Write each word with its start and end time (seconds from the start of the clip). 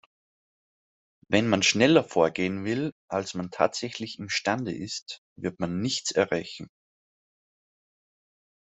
Wenn 1.29 1.47
man 1.47 1.61
schneller 1.61 2.03
vorgehen 2.03 2.65
will, 2.65 2.95
als 3.07 3.35
man 3.35 3.51
tatsächlich 3.51 4.17
imstande 4.17 4.73
ist, 4.75 5.21
wird 5.37 5.59
man 5.59 5.79
nichts 5.79 6.09
erreichen. 6.11 6.71